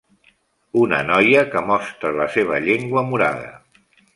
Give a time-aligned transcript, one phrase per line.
[0.83, 3.53] Una noia que mostra la seva llengua morada